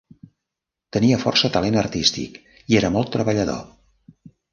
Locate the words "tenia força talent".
0.95-1.77